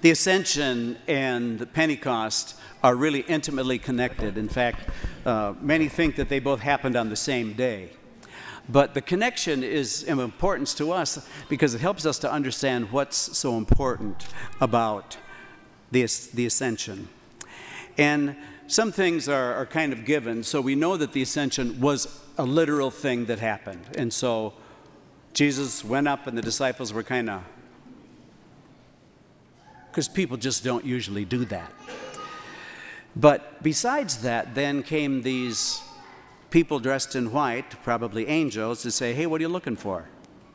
The 0.00 0.10
ascension 0.10 0.96
and 1.06 1.70
Pentecost 1.74 2.56
are 2.82 2.94
really 2.94 3.20
intimately 3.20 3.78
connected. 3.78 4.38
In 4.38 4.48
fact, 4.48 4.88
uh, 5.26 5.54
many 5.60 5.88
think 5.88 6.16
that 6.16 6.30
they 6.30 6.38
both 6.38 6.60
happened 6.60 6.96
on 6.96 7.10
the 7.10 7.16
same 7.16 7.52
day. 7.52 7.90
But 8.68 8.94
the 8.94 9.02
connection 9.02 9.62
is 9.62 10.04
of 10.04 10.18
importance 10.18 10.74
to 10.74 10.92
us 10.92 11.26
because 11.48 11.74
it 11.74 11.80
helps 11.80 12.06
us 12.06 12.18
to 12.20 12.32
understand 12.32 12.92
what's 12.92 13.16
so 13.36 13.58
important 13.58 14.26
about 14.60 15.18
the, 15.90 16.06
the 16.32 16.46
ascension. 16.46 17.08
And 17.98 18.36
some 18.68 18.92
things 18.92 19.28
are, 19.28 19.54
are 19.54 19.66
kind 19.66 19.92
of 19.92 20.04
given, 20.04 20.44
so 20.44 20.60
we 20.60 20.76
know 20.76 20.96
that 20.96 21.12
the 21.12 21.22
ascension 21.22 21.80
was 21.80 22.22
a 22.38 22.44
literal 22.44 22.90
thing 22.90 23.26
that 23.26 23.40
happened. 23.40 23.84
And 23.98 24.12
so 24.12 24.54
Jesus 25.34 25.84
went 25.84 26.08
up, 26.08 26.26
and 26.26 26.38
the 26.38 26.42
disciples 26.42 26.92
were 26.92 27.02
kind 27.02 27.28
of, 27.28 27.42
because 29.90 30.08
people 30.08 30.36
just 30.36 30.62
don't 30.62 30.84
usually 30.84 31.24
do 31.24 31.44
that. 31.46 31.72
But 33.16 33.62
besides 33.62 34.18
that, 34.22 34.54
then 34.54 34.82
came 34.82 35.22
these 35.22 35.82
people 36.50 36.78
dressed 36.78 37.16
in 37.16 37.32
white, 37.32 37.82
probably 37.82 38.28
angels, 38.28 38.82
to 38.82 38.90
say, 38.90 39.14
Hey, 39.14 39.26
what 39.26 39.40
are 39.40 39.42
you 39.42 39.48
looking 39.48 39.76
for? 39.76 40.06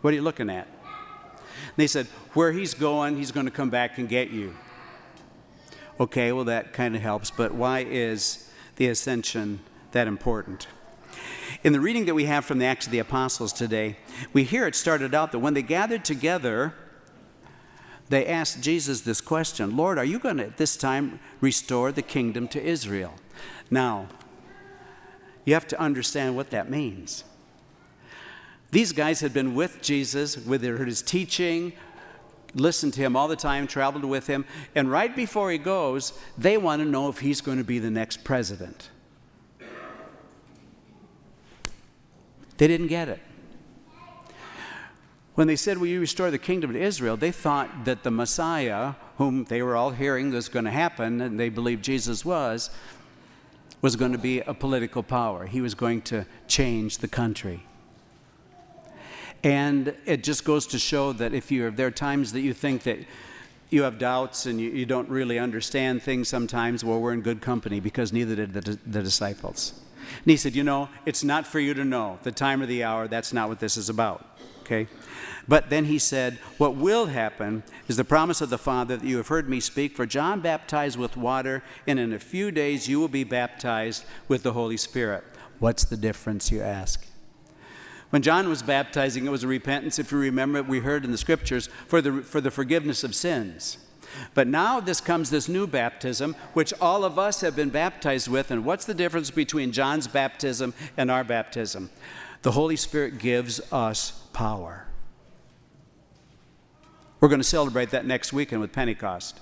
What 0.02 0.12
are 0.12 0.16
you 0.16 0.22
looking 0.22 0.50
at? 0.50 0.68
And 0.68 1.76
they 1.76 1.88
said, 1.88 2.08
Where 2.34 2.54
he's 2.54 2.74
going, 2.74 3.18
he's 3.18 3.32
going 3.32 3.46
to 3.46 3.52
come 3.52 3.70
back 3.70 3.98
and 3.98 4.08
get 4.08 4.30
you. 4.30 4.56
Okay, 6.00 6.32
well, 6.32 6.46
that 6.46 6.74
kind 6.74 6.96
of 6.96 7.02
helps, 7.02 7.32
but 7.32 7.54
why 7.54 7.80
is 7.80 8.50
the 8.76 8.88
ascension 8.88 9.60
that 9.92 10.08
important? 10.08 10.68
In 11.64 11.74
the 11.74 11.80
reading 11.80 12.06
that 12.06 12.16
we 12.16 12.26
have 12.26 12.44
from 12.46 12.60
the 12.60 12.66
Acts 12.66 12.86
of 12.86 12.92
the 12.92 13.00
Apostles 13.00 13.54
today, 13.54 13.98
we 14.34 14.44
hear 14.44 14.68
it 14.68 14.76
started 14.76 15.16
out 15.16 15.32
that 15.32 15.40
when 15.40 15.54
they 15.54 15.62
gathered 15.62 16.04
together, 16.04 16.74
they 18.10 18.26
asked 18.28 18.62
Jesus 18.62 19.02
this 19.02 19.22
question 19.22 19.76
Lord, 19.76 19.98
are 19.98 20.06
you 20.06 20.20
going 20.20 20.38
to 20.38 20.46
at 20.46 20.58
this 20.58 20.78
time 20.78 21.20
restore 21.42 21.92
the 21.92 22.02
kingdom 22.02 22.48
to 22.50 22.64
Israel? 22.64 23.14
Now, 23.72 24.08
you 25.44 25.54
have 25.54 25.68
to 25.68 25.80
understand 25.80 26.36
what 26.36 26.50
that 26.52 26.70
means. 26.70 27.24
These 28.72 28.92
guys 28.92 29.22
had 29.22 29.34
been 29.34 29.56
with 29.56 29.82
Jesus, 29.82 30.38
with 30.38 30.62
his 30.62 31.02
teaching, 31.02 31.74
listened 32.54 32.94
to 32.94 33.02
him 33.02 33.16
all 33.16 33.28
the 33.28 33.36
time, 33.36 33.68
traveled 33.68 34.06
with 34.06 34.28
him, 34.28 34.46
and 34.74 34.92
right 34.92 35.16
before 35.16 35.52
he 35.52 35.58
goes, 35.58 36.14
they 36.38 36.58
want 36.58 36.82
to 36.82 36.88
know 36.88 37.08
if 37.08 37.20
he's 37.20 37.42
going 37.42 37.58
to 37.58 37.64
be 37.64 37.80
the 37.80 37.92
next 37.92 38.24
president. 38.24 38.90
They 42.58 42.68
didn't 42.68 42.88
get 42.88 43.10
it. 43.10 43.20
When 45.36 45.48
they 45.48 45.58
said, 45.58 45.78
Will 45.78 45.88
you 45.88 46.00
restore 46.00 46.32
the 46.32 46.40
kingdom 46.40 46.74
to 46.74 46.82
Israel? 46.82 47.18
they 47.18 47.32
thought 47.32 47.86
that 47.86 48.04
the 48.04 48.12
Messiah, 48.12 48.94
whom 49.18 49.44
they 49.46 49.62
were 49.62 49.76
all 49.76 49.92
hearing 49.92 50.32
was 50.32 50.50
going 50.50 50.66
to 50.66 50.72
happen, 50.72 51.22
and 51.22 51.40
they 51.40 51.50
believed 51.50 51.84
Jesus 51.84 52.26
was, 52.26 52.70
was 53.82 53.96
going 53.96 54.14
to 54.14 54.18
be 54.18 54.40
a 54.40 54.54
political 54.54 55.04
power. 55.04 55.46
He 55.46 55.62
was 55.62 55.76
going 55.76 56.02
to 56.04 56.26
change 56.48 57.00
the 57.00 57.08
country. 57.08 57.66
And 59.44 59.94
it 60.06 60.24
just 60.24 60.44
goes 60.44 60.66
to 60.68 60.80
show 60.80 61.14
that 61.14 61.34
if 61.34 61.52
you 61.52 61.70
there 61.70 61.88
are 61.88 61.92
times 61.92 62.32
that 62.32 62.42
you 62.42 62.54
think 62.54 62.84
that 62.84 62.98
you 63.70 63.84
have 63.84 64.00
doubts 64.00 64.46
and 64.46 64.60
you, 64.60 64.70
you 64.70 64.86
don't 64.86 65.10
really 65.10 65.38
understand 65.38 66.02
things 66.02 66.30
sometimes, 66.30 66.84
well, 66.84 67.00
we're 67.00 67.14
in 67.14 67.22
good 67.22 67.42
company 67.42 67.80
because 67.80 68.14
neither 68.14 68.36
did 68.36 68.54
the, 68.54 68.80
the 68.86 69.04
disciples. 69.04 69.74
And 70.24 70.32
he 70.32 70.38
said, 70.38 70.56
You 70.56 70.64
know, 70.64 70.90
it's 71.06 71.24
not 71.24 71.46
for 71.46 71.60
you 71.60 71.74
to 71.74 71.84
know 71.84 72.20
the 72.24 72.32
time 72.32 72.62
or 72.62 72.66
the 72.66 72.84
hour. 72.84 73.08
That's 73.08 73.34
not 73.34 73.50
what 73.50 73.60
this 73.60 73.78
is 73.78 73.90
about. 73.90 74.35
Okay? 74.66 74.88
But 75.48 75.70
then 75.70 75.86
he 75.86 76.00
said, 76.00 76.40
What 76.58 76.76
will 76.76 77.06
happen 77.06 77.64
is 77.88 77.98
the 77.98 78.04
promise 78.04 78.42
of 78.42 78.50
the 78.50 78.58
Father 78.58 78.98
that 78.98 79.06
you 79.06 79.18
have 79.18 79.28
heard 79.28 79.48
me 79.48 79.60
speak. 79.60 79.96
For 79.96 80.08
John 80.08 80.42
baptized 80.42 80.98
with 80.98 81.16
water, 81.16 81.64
and 81.86 82.00
in 82.00 82.14
a 82.14 82.20
few 82.20 82.50
days 82.50 82.88
you 82.88 83.00
will 83.00 83.08
be 83.08 83.24
baptized 83.24 84.06
with 84.28 84.42
the 84.42 84.54
Holy 84.54 84.78
Spirit. 84.78 85.24
What's 85.60 85.86
the 85.86 85.98
difference, 85.98 86.52
you 86.52 86.62
ask? 86.62 87.06
When 88.10 88.24
John 88.24 88.50
was 88.50 88.64
baptizing, 88.64 89.26
it 89.26 89.30
was 89.30 89.44
a 89.44 89.48
repentance, 89.48 90.00
if 90.00 90.12
you 90.12 90.18
remember, 90.18 90.64
we 90.64 90.80
heard 90.80 91.06
in 91.06 91.12
the 91.12 91.18
scriptures, 91.18 91.70
for 91.88 92.02
the, 92.02 92.24
for 92.24 92.42
the 92.42 92.52
forgiveness 92.52 93.04
of 93.04 93.14
sins. 93.14 93.78
But 94.34 94.48
now 94.48 94.80
this 94.80 95.02
comes 95.02 95.30
this 95.30 95.50
new 95.50 95.68
baptism, 95.68 96.36
which 96.54 96.74
all 96.82 97.04
of 97.04 97.20
us 97.20 97.42
have 97.42 97.56
been 97.56 97.70
baptized 97.70 98.28
with. 98.28 98.52
And 98.52 98.66
what's 98.66 98.86
the 98.86 98.94
difference 98.94 99.32
between 99.32 99.72
John's 99.72 100.08
baptism 100.08 100.74
and 100.98 101.12
our 101.12 101.24
baptism? 101.24 101.90
The 102.46 102.52
Holy 102.52 102.76
Spirit 102.76 103.18
gives 103.18 103.60
us 103.74 104.12
power. 104.32 104.86
We're 107.20 107.28
going 107.28 107.40
to 107.40 107.44
celebrate 107.44 107.90
that 107.90 108.06
next 108.06 108.34
weekend 108.34 108.62
with 108.62 108.72
Pentecost. 108.72 109.40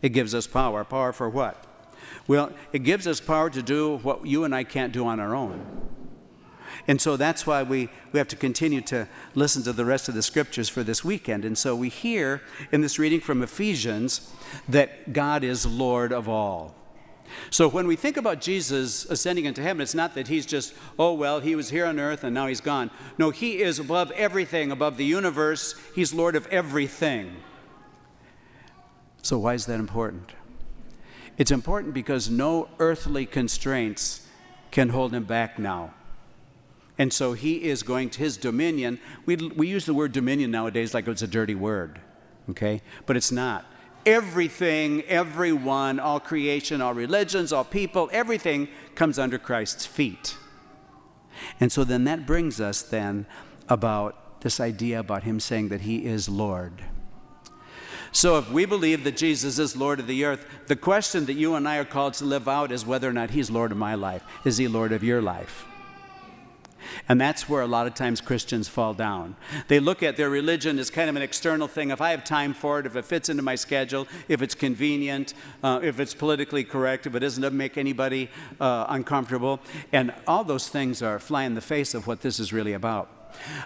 It 0.00 0.14
gives 0.14 0.34
us 0.34 0.46
power. 0.46 0.82
Power 0.82 1.12
for 1.12 1.28
what? 1.28 1.62
Well, 2.26 2.50
it 2.72 2.84
gives 2.84 3.06
us 3.06 3.20
power 3.20 3.50
to 3.50 3.62
do 3.62 3.98
what 3.98 4.24
you 4.24 4.44
and 4.44 4.54
I 4.54 4.64
can't 4.64 4.94
do 4.94 5.06
on 5.06 5.20
our 5.20 5.34
own. 5.34 5.90
And 6.86 7.02
so 7.02 7.18
that's 7.18 7.46
why 7.46 7.62
we, 7.64 7.90
we 8.12 8.18
have 8.18 8.28
to 8.28 8.36
continue 8.36 8.80
to 8.80 9.06
listen 9.34 9.62
to 9.64 9.74
the 9.74 9.84
rest 9.84 10.08
of 10.08 10.14
the 10.14 10.22
scriptures 10.22 10.70
for 10.70 10.82
this 10.82 11.04
weekend. 11.04 11.44
And 11.44 11.58
so 11.58 11.76
we 11.76 11.90
hear 11.90 12.40
in 12.72 12.80
this 12.80 12.98
reading 12.98 13.20
from 13.20 13.42
Ephesians 13.42 14.32
that 14.66 15.12
God 15.12 15.44
is 15.44 15.66
Lord 15.66 16.14
of 16.14 16.30
all. 16.30 16.74
So 17.50 17.68
when 17.68 17.86
we 17.86 17.96
think 17.96 18.16
about 18.16 18.40
Jesus 18.40 19.04
ascending 19.06 19.44
into 19.44 19.62
heaven, 19.62 19.80
it's 19.80 19.94
not 19.94 20.14
that 20.14 20.28
he's 20.28 20.46
just, 20.46 20.74
oh, 20.98 21.12
well, 21.14 21.40
he 21.40 21.54
was 21.54 21.70
here 21.70 21.86
on 21.86 21.98
earth 21.98 22.24
and 22.24 22.34
now 22.34 22.46
he's 22.46 22.60
gone. 22.60 22.90
No, 23.16 23.30
he 23.30 23.60
is 23.60 23.78
above 23.78 24.10
everything, 24.12 24.70
above 24.70 24.96
the 24.96 25.04
universe. 25.04 25.74
He's 25.94 26.12
Lord 26.12 26.36
of 26.36 26.46
everything. 26.48 27.36
So 29.22 29.38
why 29.38 29.54
is 29.54 29.66
that 29.66 29.80
important? 29.80 30.32
It's 31.36 31.50
important 31.50 31.94
because 31.94 32.28
no 32.28 32.68
earthly 32.78 33.26
constraints 33.26 34.26
can 34.70 34.88
hold 34.88 35.14
him 35.14 35.24
back 35.24 35.58
now. 35.58 35.94
And 36.98 37.12
so 37.12 37.32
he 37.32 37.62
is 37.62 37.84
going 37.84 38.10
to 38.10 38.18
his 38.18 38.36
dominion. 38.36 38.98
We, 39.24 39.36
we 39.36 39.68
use 39.68 39.86
the 39.86 39.94
word 39.94 40.12
dominion 40.12 40.50
nowadays 40.50 40.94
like 40.94 41.06
it's 41.06 41.22
a 41.22 41.28
dirty 41.28 41.54
word, 41.54 42.00
okay? 42.50 42.82
But 43.06 43.16
it's 43.16 43.30
not. 43.30 43.64
Everything, 44.06 45.02
everyone, 45.02 45.98
all 46.00 46.20
creation, 46.20 46.80
all 46.80 46.94
religions, 46.94 47.52
all 47.52 47.64
people, 47.64 48.08
everything 48.12 48.68
comes 48.94 49.18
under 49.18 49.38
Christ's 49.38 49.86
feet. 49.86 50.36
And 51.60 51.70
so 51.70 51.84
then 51.84 52.04
that 52.04 52.26
brings 52.26 52.60
us 52.60 52.82
then 52.82 53.26
about 53.68 54.40
this 54.40 54.60
idea 54.60 54.98
about 54.98 55.24
him 55.24 55.40
saying 55.40 55.68
that 55.68 55.82
he 55.82 56.04
is 56.04 56.28
Lord. 56.28 56.82
So, 58.10 58.38
if 58.38 58.50
we 58.50 58.64
believe 58.64 59.04
that 59.04 59.16
Jesus 59.16 59.58
is 59.58 59.76
Lord 59.76 60.00
of 60.00 60.06
the 60.06 60.24
earth, 60.24 60.46
the 60.66 60.76
question 60.76 61.26
that 61.26 61.34
you 61.34 61.54
and 61.54 61.68
I 61.68 61.76
are 61.76 61.84
called 61.84 62.14
to 62.14 62.24
live 62.24 62.48
out 62.48 62.72
is 62.72 62.86
whether 62.86 63.08
or 63.08 63.12
not 63.12 63.30
He's 63.30 63.50
Lord 63.50 63.70
of 63.70 63.76
my 63.76 63.94
life. 63.94 64.24
Is 64.44 64.56
He 64.56 64.66
Lord 64.66 64.92
of 64.92 65.04
your 65.04 65.20
life? 65.20 65.67
And 67.08 67.20
that's 67.20 67.48
where 67.48 67.62
a 67.62 67.66
lot 67.66 67.86
of 67.86 67.94
times 67.94 68.20
Christians 68.20 68.68
fall 68.68 68.94
down. 68.94 69.36
They 69.68 69.80
look 69.80 70.02
at 70.02 70.16
their 70.16 70.30
religion 70.30 70.78
as 70.78 70.90
kind 70.90 71.10
of 71.10 71.16
an 71.16 71.22
external 71.22 71.68
thing. 71.68 71.90
If 71.90 72.00
I 72.00 72.10
have 72.10 72.24
time 72.24 72.54
for 72.54 72.80
it, 72.80 72.86
if 72.86 72.96
it 72.96 73.04
fits 73.04 73.28
into 73.28 73.42
my 73.42 73.54
schedule, 73.54 74.06
if 74.28 74.42
it's 74.42 74.54
convenient, 74.54 75.34
uh, 75.62 75.80
if 75.82 76.00
it's 76.00 76.14
politically 76.14 76.64
correct, 76.64 77.06
if 77.06 77.14
it 77.14 77.20
doesn't 77.20 77.56
make 77.56 77.76
anybody 77.78 78.30
uh, 78.60 78.86
uncomfortable. 78.88 79.60
And 79.92 80.14
all 80.26 80.44
those 80.44 80.68
things 80.68 81.02
are 81.02 81.18
fly 81.18 81.44
in 81.44 81.54
the 81.54 81.60
face 81.60 81.94
of 81.94 82.06
what 82.06 82.20
this 82.20 82.40
is 82.40 82.52
really 82.52 82.72
about. 82.72 83.10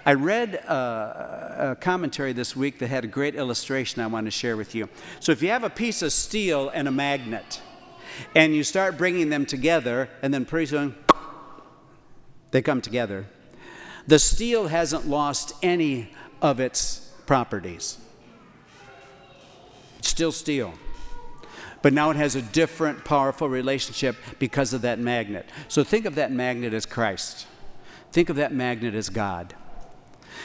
I 0.05 0.15
read 0.15 0.57
uh, 0.69 1.73
a 1.73 1.77
commentary 1.81 2.33
this 2.33 2.57
week 2.57 2.79
that 2.81 2.89
had 2.89 3.05
a 3.05 3.07
great 3.07 3.35
illustration 3.35 4.03
I 4.03 4.07
want 4.07 4.27
to 4.27 4.31
share 4.31 4.57
with 4.57 4.75
you. 4.75 4.89
So, 5.21 5.33
if 5.33 5.41
you 5.41 5.49
have 5.51 5.65
a 5.65 5.71
piece 5.71 6.03
of 6.03 6.13
steel 6.13 6.71
and 6.75 6.89
a 6.89 6.91
magnet, 6.91 7.63
and 8.35 8.55
you 8.55 8.65
start 8.65 8.99
bringing 8.99 9.31
them 9.31 9.47
together, 9.47 10.09
and 10.21 10.35
then 10.35 10.45
pretty 10.45 10.67
soon 10.67 10.95
they 12.53 12.63
come 12.63 12.81
together. 12.81 13.27
The 14.07 14.19
steel 14.19 14.69
hasn't 14.69 15.09
lost 15.09 15.53
any 15.63 16.11
of 16.41 16.61
its 16.61 17.11
properties. 17.27 17.99
It's 19.99 20.09
still 20.09 20.33
steel. 20.33 20.75
But 21.81 21.93
now 21.93 22.11
it 22.11 22.17
has 22.17 22.37
a 22.37 22.43
different, 22.43 23.05
powerful 23.05 23.49
relationship 23.49 24.17
because 24.39 24.73
of 24.73 24.83
that 24.83 24.99
magnet. 24.99 25.49
So 25.67 25.83
think 25.83 26.05
of 26.05 26.15
that 26.15 26.31
magnet 26.31 26.73
as 26.75 26.87
Christ. 26.87 27.47
Think 28.13 28.29
of 28.29 28.37
that 28.37 28.53
magnet 28.53 28.95
as 28.95 29.09
God. 29.09 29.55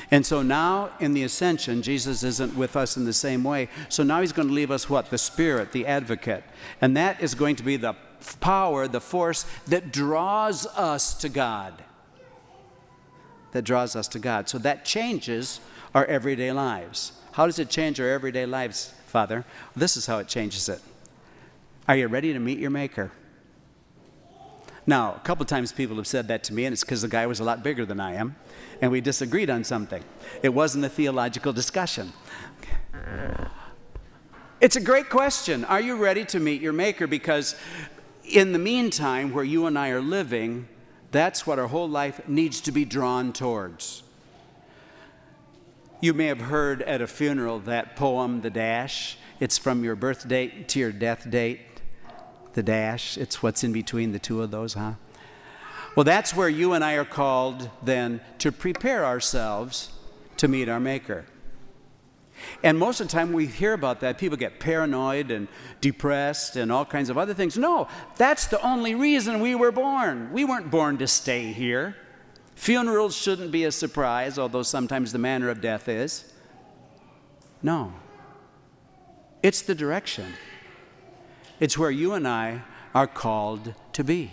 And 0.10 0.26
so 0.26 0.42
now 0.42 0.92
in 1.00 1.14
the 1.14 1.24
ascension, 1.24 1.82
Jesus 1.82 2.24
isn't 2.24 2.56
with 2.56 2.76
us 2.76 2.98
in 2.98 3.06
the 3.06 3.14
same 3.14 3.44
way. 3.44 3.70
So 3.90 4.04
now 4.04 4.22
he's 4.22 4.32
going 4.32 4.48
to 4.48 4.54
leave 4.54 4.72
us 4.72 4.90
what? 4.90 5.10
The 5.10 5.18
Spirit, 5.18 5.72
the 5.72 5.86
advocate. 5.86 6.44
And 6.82 6.96
that 6.98 7.22
is 7.22 7.36
going 7.36 7.56
to 7.58 7.64
be 7.64 7.78
the 7.78 7.96
power, 8.40 8.88
the 8.88 9.02
force 9.02 9.46
that 9.68 9.92
draws 9.92 10.66
us 10.68 11.14
to 11.16 11.30
God 11.30 11.84
that 13.58 13.64
draws 13.64 13.96
us 13.96 14.08
to 14.10 14.20
God. 14.20 14.48
So 14.48 14.60
that 14.60 14.86
changes 14.86 15.60
our 15.96 16.06
everyday 16.06 16.52
lives. 16.52 17.14
How 17.32 17.48
does 17.48 17.58
it 17.58 17.72
change 17.72 18.00
our 18.00 18.08
everyday 18.08 18.46
lives, 18.46 18.94
Father? 19.08 19.46
This 19.76 19.98
is 19.98 20.06
how 20.06 20.20
it 20.20 20.28
changes 20.28 20.70
it. 20.70 20.80
Are 21.88 21.96
you 21.96 22.08
ready 22.08 22.34
to 22.34 22.40
meet 22.40 22.60
your 22.60 22.70
Maker? 22.70 23.12
Now, 24.86 25.16
a 25.16 25.20
couple 25.22 25.44
times 25.44 25.72
people 25.72 25.96
have 25.96 26.06
said 26.06 26.28
that 26.28 26.44
to 26.46 26.54
me, 26.54 26.66
and 26.66 26.74
it's 26.74 26.84
because 26.84 27.02
the 27.02 27.08
guy 27.08 27.26
was 27.26 27.40
a 27.40 27.44
lot 27.44 27.64
bigger 27.64 27.84
than 27.84 28.00
I 28.00 28.14
am, 28.14 28.36
and 28.80 28.92
we 28.92 29.02
disagreed 29.02 29.50
on 29.50 29.64
something. 29.64 30.04
It 30.44 30.50
wasn't 30.50 30.86
a 30.86 30.90
theological 30.90 31.52
discussion. 31.52 32.14
It's 34.62 34.76
a 34.76 34.82
great 34.82 35.10
question. 35.10 35.66
Are 35.66 35.82
you 35.82 35.96
ready 35.96 36.26
to 36.26 36.40
meet 36.40 36.62
your 36.62 36.74
Maker? 36.74 37.08
Because 37.08 37.56
in 38.24 38.54
the 38.54 38.60
meantime, 38.60 39.34
where 39.34 39.44
you 39.44 39.66
and 39.66 39.80
I 39.80 39.90
are 39.90 40.02
living, 40.02 40.68
that's 41.12 41.48
what 41.48 41.60
our 41.60 41.68
whole 41.68 41.90
life 41.90 42.28
needs 42.28 42.62
to 42.62 42.72
be 42.72 42.86
drawn 42.86 43.34
towards. 43.34 44.04
You 46.00 46.14
may 46.14 46.26
have 46.28 46.42
heard 46.42 46.82
at 46.84 47.02
a 47.02 47.08
funeral 47.08 47.60
that 47.62 47.96
poem, 47.96 48.42
The 48.42 48.50
Dash. 48.50 49.18
It's 49.40 49.58
from 49.58 49.84
your 49.84 49.96
birth 49.96 50.28
date 50.28 50.68
to 50.70 50.80
your 50.80 50.92
death 50.92 51.30
date. 51.30 51.62
The 52.54 52.64
dash, 52.64 53.20
it's 53.20 53.44
what's 53.44 53.64
in 53.64 53.72
between 53.72 54.14
the 54.14 54.20
two 54.20 54.42
of 54.42 54.50
those, 54.50 54.74
huh? 54.74 54.94
Well, 55.96 56.04
that's 56.04 56.36
where 56.36 56.50
you 56.50 56.74
and 56.74 56.84
I 56.84 56.94
are 56.94 57.06
called 57.06 57.70
then 57.84 58.22
to 58.40 58.52
prepare 58.52 59.06
ourselves 59.06 59.92
to 60.38 60.48
meet 60.48 60.68
our 60.68 60.80
Maker. 60.80 61.26
And 62.64 62.78
most 62.78 63.00
of 63.00 63.08
the 63.08 63.12
time 63.12 63.34
we 63.34 63.46
hear 63.46 63.74
about 63.74 64.00
that, 64.02 64.18
people 64.18 64.38
get 64.38 64.60
paranoid 64.60 65.32
and 65.32 65.48
depressed 65.82 66.56
and 66.56 66.72
all 66.72 66.86
kinds 66.86 67.10
of 67.10 67.18
other 67.18 67.34
things. 67.34 67.58
No, 67.58 67.88
that's 68.18 68.48
the 68.48 68.62
only 68.62 68.96
reason 68.96 69.40
we 69.40 69.56
were 69.56 69.72
born. 69.72 70.32
We 70.32 70.46
weren't 70.46 70.72
born 70.72 70.98
to 71.00 71.08
stay 71.08 71.52
here. 71.52 71.96
Funerals 72.56 73.16
shouldn't 73.16 73.52
be 73.52 73.66
a 73.66 73.72
surprise, 73.72 74.40
although 74.40 74.64
sometimes 74.64 75.12
the 75.12 75.20
manner 75.20 75.50
of 75.50 75.62
death 75.62 75.88
is. 75.88 76.34
No, 77.62 77.94
it's 79.44 79.62
the 79.62 79.76
direction. 79.76 80.34
It's 81.60 81.78
where 81.78 81.92
you 81.92 82.14
and 82.14 82.28
I 82.28 82.64
are 82.94 83.08
called 83.08 83.74
to 83.94 84.04
be. 84.04 84.32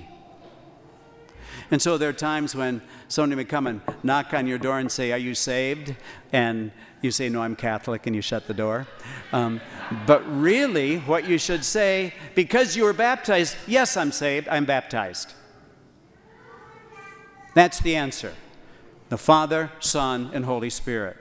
And 1.70 1.80
so 1.80 1.98
there 1.98 2.08
are 2.08 2.14
times 2.14 2.54
when 2.54 2.82
somebody 3.08 3.36
may 3.36 3.44
come 3.44 3.66
and 3.66 3.80
knock 4.02 4.34
on 4.34 4.46
your 4.46 4.58
door 4.58 4.78
and 4.78 4.90
say, 4.90 5.12
Are 5.12 5.18
you 5.18 5.34
saved? 5.34 5.94
And 6.32 6.72
you 7.02 7.10
say, 7.10 7.28
No, 7.28 7.42
I'm 7.42 7.56
Catholic, 7.56 8.06
and 8.06 8.14
you 8.14 8.22
shut 8.22 8.46
the 8.46 8.54
door. 8.54 8.86
Um, 9.32 9.60
but 10.06 10.22
really, 10.28 10.98
what 10.98 11.28
you 11.28 11.38
should 11.38 11.64
say, 11.64 12.14
because 12.34 12.76
you 12.76 12.84
were 12.84 12.92
baptized, 12.92 13.56
yes, 13.66 13.96
I'm 13.96 14.12
saved, 14.12 14.48
I'm 14.48 14.64
baptized. 14.64 15.32
That's 17.54 17.80
the 17.80 17.96
answer 17.96 18.32
the 19.10 19.18
Father, 19.18 19.70
Son, 19.80 20.30
and 20.32 20.44
Holy 20.44 20.70
Spirit. 20.70 21.16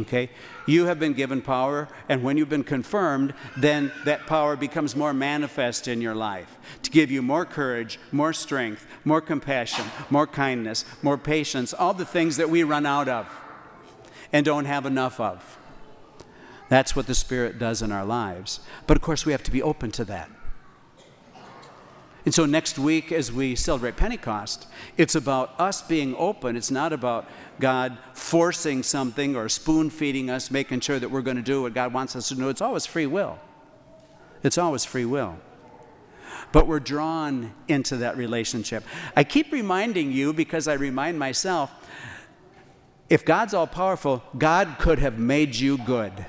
Okay? 0.00 0.30
You 0.66 0.86
have 0.86 0.98
been 0.98 1.14
given 1.14 1.40
power, 1.40 1.88
and 2.08 2.22
when 2.22 2.36
you've 2.36 2.48
been 2.48 2.64
confirmed, 2.64 3.32
then 3.56 3.92
that 4.04 4.26
power 4.26 4.56
becomes 4.56 4.94
more 4.94 5.14
manifest 5.14 5.88
in 5.88 6.02
your 6.02 6.14
life 6.14 6.56
to 6.82 6.90
give 6.90 7.10
you 7.10 7.22
more 7.22 7.44
courage, 7.44 7.98
more 8.12 8.32
strength, 8.32 8.86
more 9.04 9.20
compassion, 9.20 9.86
more 10.10 10.26
kindness, 10.26 10.84
more 11.02 11.16
patience, 11.16 11.72
all 11.72 11.94
the 11.94 12.04
things 12.04 12.36
that 12.36 12.50
we 12.50 12.62
run 12.62 12.84
out 12.84 13.08
of 13.08 13.26
and 14.32 14.44
don't 14.44 14.66
have 14.66 14.86
enough 14.86 15.18
of. 15.20 15.58
That's 16.68 16.96
what 16.96 17.06
the 17.06 17.14
Spirit 17.14 17.58
does 17.58 17.80
in 17.80 17.92
our 17.92 18.04
lives. 18.04 18.60
But 18.86 18.96
of 18.96 19.02
course, 19.02 19.24
we 19.24 19.32
have 19.32 19.42
to 19.44 19.50
be 19.50 19.62
open 19.62 19.92
to 19.92 20.04
that. 20.06 20.30
And 22.26 22.34
so 22.34 22.44
next 22.44 22.76
week, 22.76 23.12
as 23.12 23.30
we 23.30 23.54
celebrate 23.54 23.96
Pentecost, 23.96 24.66
it's 24.96 25.14
about 25.14 25.58
us 25.60 25.80
being 25.80 26.12
open. 26.18 26.56
It's 26.56 26.72
not 26.72 26.92
about 26.92 27.28
God 27.60 27.96
forcing 28.14 28.82
something 28.82 29.36
or 29.36 29.48
spoon 29.48 29.90
feeding 29.90 30.28
us, 30.28 30.50
making 30.50 30.80
sure 30.80 30.98
that 30.98 31.08
we're 31.08 31.22
going 31.22 31.36
to 31.36 31.42
do 31.42 31.62
what 31.62 31.72
God 31.72 31.92
wants 31.92 32.16
us 32.16 32.28
to 32.30 32.34
do. 32.34 32.48
It's 32.48 32.60
always 32.60 32.84
free 32.84 33.06
will. 33.06 33.38
It's 34.42 34.58
always 34.58 34.84
free 34.84 35.04
will. 35.04 35.38
But 36.50 36.66
we're 36.66 36.80
drawn 36.80 37.54
into 37.68 37.98
that 37.98 38.16
relationship. 38.16 38.82
I 39.14 39.22
keep 39.22 39.52
reminding 39.52 40.10
you 40.10 40.32
because 40.32 40.66
I 40.66 40.74
remind 40.74 41.20
myself 41.20 41.72
if 43.08 43.24
God's 43.24 43.54
all 43.54 43.68
powerful, 43.68 44.24
God 44.36 44.76
could 44.80 44.98
have 44.98 45.16
made 45.16 45.54
you 45.54 45.78
good. 45.78 46.26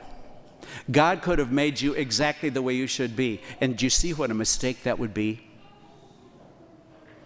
God 0.92 1.24
could 1.24 1.40
have 1.40 1.52
made 1.52 1.82
you 1.82 1.94
exactly 1.94 2.50
the 2.50 2.62
way 2.62 2.76
you 2.76 2.86
should 2.86 3.16
be. 3.16 3.42
And 3.60 3.76
do 3.76 3.84
you 3.84 3.90
see 3.90 4.14
what 4.14 4.30
a 4.30 4.36
mistake 4.36 4.84
that 4.84 5.00
would 5.00 5.16
be? 5.16 5.47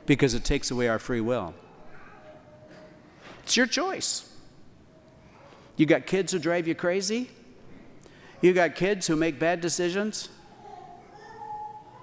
Because 0.06 0.34
it 0.34 0.44
takes 0.44 0.72
away 0.72 0.88
our 0.88 1.00
free 1.00 1.22
will. 1.22 1.54
It's 3.44 3.58
your 3.58 3.68
choice. 3.68 4.32
You 5.78 5.86
got 5.86 6.06
kids 6.06 6.32
who 6.32 6.40
drive 6.40 6.68
you 6.68 6.76
crazy? 6.76 7.30
You 8.42 8.54
got 8.54 8.76
kids 8.76 9.08
who 9.08 9.16
make 9.16 9.40
bad 9.40 9.62
decisions? 9.62 10.30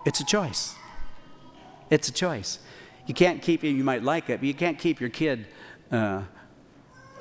It's 0.07 0.21
a 0.21 0.25
choice. 0.25 0.75
It's 1.91 2.09
a 2.09 2.13
choice. 2.13 2.59
You 3.07 3.15
can't 3.15 3.43
keep, 3.43 3.63
you 3.63 3.85
might 3.85 4.03
like 4.03 4.31
it, 4.31 4.41
but 4.41 4.47
you 4.47 4.55
can't 4.55 4.79
keep 4.79 5.01
your 5.01 5.11
kid 5.11 5.47
uh, 5.91 6.23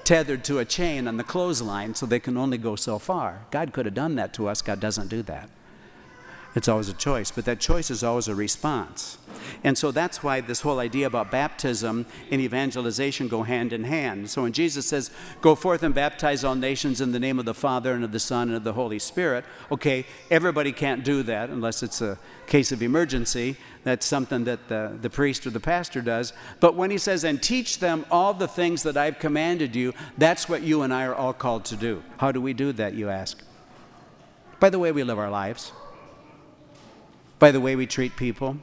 tethered 0.03 0.43
to 0.45 0.59
a 0.59 0.65
chain 0.65 1.07
on 1.07 1.17
the 1.17 1.23
clothesline 1.23 1.95
so 1.95 2.05
they 2.05 2.19
can 2.19 2.37
only 2.37 2.57
go 2.57 2.75
so 2.75 2.99
far. 2.99 3.45
God 3.51 3.73
could 3.73 3.85
have 3.85 3.95
done 3.95 4.15
that 4.15 4.33
to 4.33 4.47
us. 4.47 4.61
God 4.61 4.79
doesn't 4.79 5.09
do 5.09 5.21
that. 5.23 5.49
It's 6.57 6.67
always 6.67 6.89
a 6.89 6.93
choice, 6.93 7.29
but 7.29 7.45
that 7.45 7.59
choice 7.59 7.91
is 7.91 8.03
always 8.03 8.27
a 8.27 8.33
response. 8.33 9.19
And 9.63 9.77
so 9.77 9.91
that's 9.91 10.23
why 10.23 10.41
this 10.41 10.61
whole 10.61 10.79
idea 10.79 11.05
about 11.05 11.29
baptism 11.29 12.07
and 12.31 12.41
evangelization 12.41 13.27
go 13.27 13.43
hand 13.43 13.73
in 13.73 13.83
hand. 13.83 14.31
So 14.31 14.41
when 14.41 14.53
Jesus 14.53 14.87
says, 14.87 15.11
Go 15.39 15.53
forth 15.53 15.83
and 15.83 15.93
baptize 15.93 16.43
all 16.43 16.55
nations 16.55 16.99
in 16.99 17.11
the 17.11 17.19
name 17.19 17.37
of 17.37 17.45
the 17.45 17.53
Father 17.53 17.93
and 17.93 18.03
of 18.03 18.11
the 18.11 18.19
Son 18.19 18.47
and 18.47 18.57
of 18.57 18.63
the 18.63 18.73
Holy 18.73 18.97
Spirit, 18.97 19.45
okay, 19.71 20.03
everybody 20.31 20.71
can't 20.71 21.03
do 21.03 21.21
that 21.21 21.51
unless 21.51 21.83
it's 21.83 22.01
a 22.01 22.17
case 22.47 22.71
of 22.71 22.81
emergency. 22.81 23.55
That's 23.83 24.07
something 24.07 24.45
that 24.45 24.67
the, 24.67 24.97
the 24.99 25.11
priest 25.11 25.45
or 25.45 25.51
the 25.51 25.59
pastor 25.59 26.01
does. 26.01 26.33
But 26.59 26.73
when 26.73 26.89
he 26.89 26.97
says, 26.97 27.23
and 27.23 27.39
teach 27.39 27.77
them 27.77 28.03
all 28.09 28.33
the 28.33 28.47
things 28.47 28.81
that 28.81 28.97
I've 28.97 29.19
commanded 29.19 29.75
you, 29.75 29.93
that's 30.17 30.49
what 30.49 30.63
you 30.63 30.81
and 30.81 30.91
I 30.91 31.05
are 31.05 31.13
all 31.13 31.33
called 31.33 31.65
to 31.65 31.75
do. 31.75 32.01
How 32.17 32.31
do 32.31 32.41
we 32.41 32.53
do 32.53 32.71
that, 32.73 32.95
you 32.95 33.09
ask? 33.09 33.43
By 34.59 34.71
the 34.71 34.79
way 34.79 34.91
we 34.91 35.03
live 35.03 35.19
our 35.19 35.29
lives, 35.29 35.71
by 37.39 37.51
the 37.51 37.59
way 37.59 37.75
we 37.75 37.85
treat 37.85 38.15
people, 38.15 38.57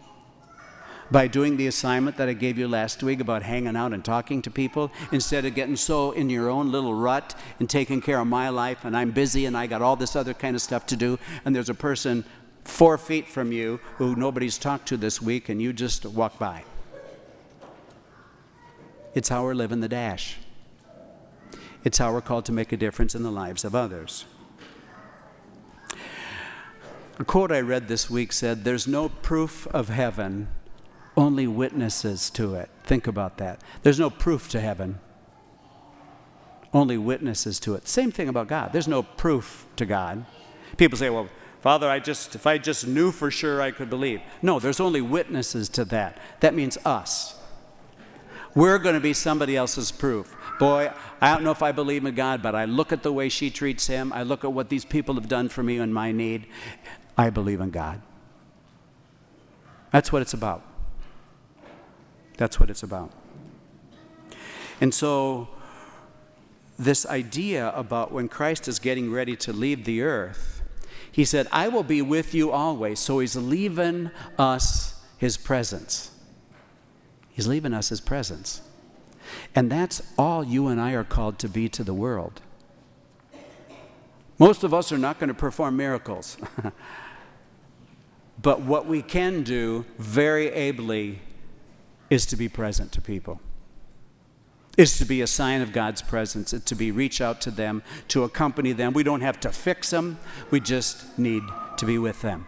by 1.10 1.26
doing 1.26 1.56
the 1.56 1.66
assignment 1.66 2.16
that 2.16 2.28
I 2.28 2.32
gave 2.32 2.58
you 2.58 2.66
last 2.66 3.02
week 3.02 3.20
about 3.20 3.42
hanging 3.42 3.76
out 3.76 3.92
and 3.92 4.04
talking 4.04 4.42
to 4.42 4.50
people 4.50 4.90
instead 5.12 5.44
of 5.44 5.54
getting 5.54 5.76
so 5.76 6.12
in 6.12 6.30
your 6.30 6.48
own 6.48 6.72
little 6.72 6.94
rut 6.94 7.34
and 7.60 7.68
taking 7.68 8.00
care 8.00 8.18
of 8.18 8.26
my 8.26 8.48
life 8.48 8.84
and 8.84 8.96
I'm 8.96 9.10
busy 9.10 9.46
and 9.46 9.56
I 9.56 9.66
got 9.66 9.82
all 9.82 9.96
this 9.96 10.16
other 10.16 10.34
kind 10.34 10.56
of 10.56 10.62
stuff 10.62 10.86
to 10.86 10.96
do 10.96 11.18
and 11.44 11.54
there's 11.54 11.68
a 11.68 11.74
person 11.74 12.24
four 12.64 12.96
feet 12.96 13.28
from 13.28 13.52
you 13.52 13.78
who 13.96 14.16
nobody's 14.16 14.58
talked 14.58 14.88
to 14.88 14.96
this 14.96 15.20
week 15.20 15.48
and 15.48 15.60
you 15.60 15.72
just 15.72 16.06
walk 16.06 16.38
by. 16.38 16.64
It's 19.14 19.28
how 19.28 19.44
we're 19.44 19.54
living 19.54 19.80
the 19.80 19.88
dash. 19.88 20.38
It's 21.84 21.98
how 21.98 22.12
we're 22.12 22.22
called 22.22 22.46
to 22.46 22.52
make 22.52 22.72
a 22.72 22.76
difference 22.76 23.14
in 23.14 23.22
the 23.22 23.30
lives 23.30 23.64
of 23.64 23.74
others. 23.74 24.24
A 27.18 27.24
quote 27.24 27.52
I 27.52 27.60
read 27.60 27.86
this 27.86 28.10
week 28.10 28.32
said, 28.32 28.64
There's 28.64 28.88
no 28.88 29.08
proof 29.08 29.66
of 29.68 29.88
heaven, 29.88 30.48
only 31.16 31.46
witnesses 31.46 32.28
to 32.30 32.54
it. 32.56 32.70
Think 32.82 33.06
about 33.06 33.38
that. 33.38 33.60
There's 33.82 34.00
no 34.00 34.10
proof 34.10 34.48
to 34.50 34.60
heaven, 34.60 34.98
only 36.72 36.98
witnesses 36.98 37.60
to 37.60 37.74
it. 37.74 37.86
Same 37.86 38.10
thing 38.10 38.28
about 38.28 38.48
God. 38.48 38.72
There's 38.72 38.88
no 38.88 39.04
proof 39.04 39.66
to 39.76 39.86
God. 39.86 40.26
People 40.76 40.98
say, 40.98 41.08
Well, 41.08 41.28
Father, 41.60 41.88
I 41.88 42.00
just, 42.00 42.34
if 42.34 42.46
I 42.46 42.58
just 42.58 42.86
knew 42.86 43.12
for 43.12 43.30
sure, 43.30 43.62
I 43.62 43.70
could 43.70 43.88
believe. 43.88 44.20
No, 44.42 44.58
there's 44.58 44.80
only 44.80 45.00
witnesses 45.00 45.68
to 45.70 45.84
that. 45.86 46.18
That 46.40 46.54
means 46.54 46.76
us. 46.84 47.38
We're 48.54 48.78
going 48.78 48.94
to 48.94 49.00
be 49.00 49.14
somebody 49.14 49.56
else's 49.56 49.90
proof. 49.90 50.36
Boy, 50.58 50.92
I 51.20 51.32
don't 51.32 51.42
know 51.42 51.50
if 51.50 51.62
I 51.62 51.72
believe 51.72 52.04
in 52.04 52.14
God, 52.14 52.42
but 52.42 52.54
I 52.54 52.66
look 52.66 52.92
at 52.92 53.02
the 53.02 53.12
way 53.12 53.28
she 53.28 53.50
treats 53.50 53.86
him. 53.86 54.12
I 54.12 54.22
look 54.22 54.44
at 54.44 54.52
what 54.52 54.68
these 54.68 54.84
people 54.84 55.14
have 55.14 55.28
done 55.28 55.48
for 55.48 55.62
me 55.62 55.78
in 55.78 55.92
my 55.92 56.12
need. 56.12 56.46
I 57.16 57.30
believe 57.30 57.60
in 57.60 57.70
God. 57.70 58.00
That's 59.90 60.12
what 60.12 60.22
it's 60.22 60.34
about. 60.34 60.62
That's 62.36 62.58
what 62.58 62.70
it's 62.70 62.82
about. 62.82 63.12
And 64.80 64.92
so, 64.92 65.48
this 66.78 67.06
idea 67.06 67.72
about 67.76 68.10
when 68.10 68.28
Christ 68.28 68.66
is 68.66 68.78
getting 68.80 69.12
ready 69.12 69.36
to 69.36 69.52
leave 69.52 69.84
the 69.84 70.02
earth, 70.02 70.62
he 71.10 71.24
said, 71.24 71.46
I 71.52 71.68
will 71.68 71.84
be 71.84 72.02
with 72.02 72.34
you 72.34 72.50
always. 72.50 72.98
So 72.98 73.20
he's 73.20 73.36
leaving 73.36 74.10
us 74.36 75.00
his 75.16 75.36
presence. 75.36 76.10
He's 77.30 77.46
leaving 77.46 77.72
us 77.72 77.90
his 77.90 78.00
presence. 78.00 78.62
And 79.54 79.70
that's 79.70 80.02
all 80.18 80.42
you 80.42 80.66
and 80.66 80.80
I 80.80 80.92
are 80.94 81.04
called 81.04 81.38
to 81.38 81.48
be 81.48 81.68
to 81.68 81.84
the 81.84 81.94
world. 81.94 82.40
Most 84.38 84.64
of 84.64 84.74
us 84.74 84.90
are 84.90 84.98
not 84.98 85.20
going 85.20 85.28
to 85.28 85.34
perform 85.34 85.76
miracles. 85.76 86.36
but 88.40 88.60
what 88.60 88.86
we 88.86 89.02
can 89.02 89.42
do 89.42 89.84
very 89.98 90.48
ably 90.48 91.20
is 92.10 92.26
to 92.26 92.36
be 92.36 92.48
present 92.48 92.92
to 92.92 93.00
people 93.00 93.40
is 94.76 94.98
to 94.98 95.04
be 95.04 95.20
a 95.20 95.26
sign 95.26 95.60
of 95.60 95.72
God's 95.72 96.02
presence, 96.02 96.50
to 96.50 96.74
be 96.74 96.90
reach 96.90 97.20
out 97.20 97.40
to 97.42 97.50
them, 97.50 97.82
to 98.08 98.24
accompany 98.24 98.72
them. 98.72 98.92
We 98.92 99.02
don't 99.02 99.20
have 99.20 99.38
to 99.40 99.50
fix 99.50 99.90
them, 99.90 100.18
we 100.50 100.60
just 100.60 101.18
need 101.18 101.42
to 101.76 101.86
be 101.86 101.98
with 101.98 102.22
them. 102.22 102.46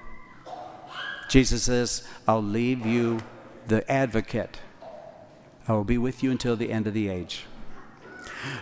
Jesus 1.29 1.65
says, 1.65 2.07
I'll 2.27 2.43
leave 2.43 2.87
you 2.87 3.21
the 3.67 3.89
advocate. 3.91 4.59
I 5.67 5.73
will 5.73 5.85
be 5.85 5.99
with 5.99 6.23
you 6.23 6.31
until 6.31 6.57
the 6.57 6.71
end 6.71 6.87
of 6.87 6.95
the 6.95 7.09
age. 7.09 7.45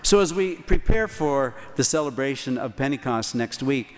So, 0.02 0.20
as 0.20 0.32
we 0.32 0.56
prepare 0.56 1.08
for 1.08 1.54
the 1.76 1.84
celebration 1.84 2.56
of 2.56 2.76
Pentecost 2.76 3.34
next 3.34 3.62
week, 3.62 3.94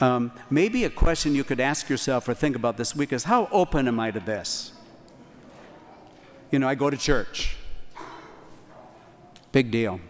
Um, 0.00 0.32
maybe 0.48 0.84
a 0.84 0.90
question 0.90 1.34
you 1.34 1.44
could 1.44 1.60
ask 1.60 1.88
yourself 1.88 2.28
or 2.28 2.34
think 2.34 2.54
about 2.54 2.76
this 2.76 2.94
week 2.94 3.12
is 3.12 3.24
how 3.24 3.48
open 3.50 3.88
am 3.88 3.98
I 3.98 4.10
to 4.10 4.20
this? 4.20 4.72
You 6.50 6.58
know, 6.58 6.68
I 6.68 6.74
go 6.74 6.88
to 6.88 6.96
church. 6.96 7.56
Big 9.50 9.70
deal. 9.70 10.00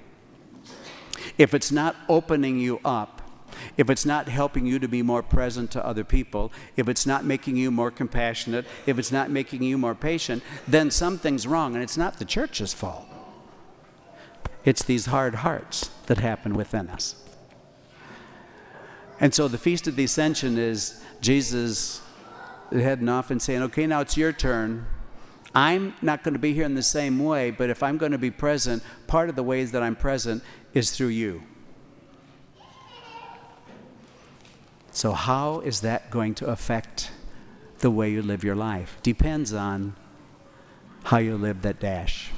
If 1.38 1.54
it's 1.54 1.72
not 1.72 1.96
opening 2.08 2.58
you 2.58 2.80
up, 2.84 3.22
if 3.76 3.88
it's 3.88 4.04
not 4.04 4.28
helping 4.28 4.66
you 4.66 4.78
to 4.78 4.88
be 4.88 5.02
more 5.02 5.22
present 5.22 5.70
to 5.72 5.84
other 5.84 6.04
people, 6.04 6.52
if 6.76 6.88
it's 6.88 7.06
not 7.06 7.24
making 7.24 7.56
you 7.56 7.70
more 7.70 7.90
compassionate, 7.90 8.66
if 8.86 8.98
it's 8.98 9.12
not 9.12 9.30
making 9.30 9.62
you 9.62 9.78
more 9.78 9.94
patient, 9.94 10.42
then 10.66 10.90
something's 10.90 11.46
wrong, 11.46 11.74
and 11.74 11.82
it's 11.82 11.96
not 11.96 12.18
the 12.18 12.24
church's 12.24 12.74
fault. 12.74 13.06
It's 14.64 14.82
these 14.82 15.06
hard 15.06 15.36
hearts 15.36 15.90
that 16.06 16.18
happen 16.18 16.54
within 16.54 16.88
us. 16.88 17.14
And 19.20 19.34
so 19.34 19.48
the 19.48 19.58
Feast 19.58 19.88
of 19.88 19.96
the 19.96 20.04
Ascension 20.04 20.58
is 20.58 21.02
Jesus 21.20 22.00
heading 22.70 23.08
off 23.08 23.30
and 23.30 23.40
saying, 23.40 23.62
okay, 23.62 23.86
now 23.86 24.00
it's 24.00 24.16
your 24.16 24.32
turn. 24.32 24.86
I'm 25.54 25.94
not 26.02 26.22
going 26.22 26.34
to 26.34 26.38
be 26.38 26.52
here 26.52 26.64
in 26.64 26.74
the 26.74 26.82
same 26.82 27.18
way, 27.18 27.50
but 27.50 27.70
if 27.70 27.82
I'm 27.82 27.98
going 27.98 28.12
to 28.12 28.18
be 28.18 28.30
present, 28.30 28.82
part 29.06 29.28
of 29.28 29.36
the 29.36 29.42
ways 29.42 29.72
that 29.72 29.82
I'm 29.82 29.96
present 29.96 30.42
is 30.74 30.90
through 30.90 31.08
you. 31.08 31.42
So, 34.90 35.12
how 35.12 35.60
is 35.60 35.80
that 35.82 36.10
going 36.10 36.34
to 36.36 36.46
affect 36.46 37.12
the 37.78 37.90
way 37.90 38.10
you 38.10 38.20
live 38.20 38.42
your 38.42 38.56
life? 38.56 38.98
Depends 39.02 39.52
on 39.52 39.94
how 41.04 41.18
you 41.18 41.36
live 41.36 41.62
that 41.62 41.80
dash. 41.80 42.30